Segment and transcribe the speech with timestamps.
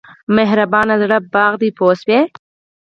[0.35, 2.19] مهربان زړه باغ دی پوه شوې!.